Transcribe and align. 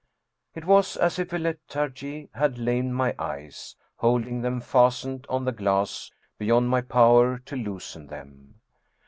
It 0.55 0.65
was 0.65 0.97
as 0.97 1.19
if 1.19 1.31
a 1.31 1.37
lethargy 1.37 2.31
had 2.33 2.57
lamed 2.57 2.93
my 2.93 3.13
eyes, 3.19 3.75
holding 3.97 4.41
them 4.41 4.59
fastened 4.59 5.27
on 5.29 5.45
the 5.45 5.51
glass 5.51 6.09
beyond 6.39 6.69
my 6.71 6.81
power 6.81 7.37
to 7.37 7.55
loosen 7.55 8.07
them. 8.07 8.55